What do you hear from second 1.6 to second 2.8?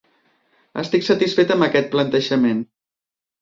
aquest plantejament.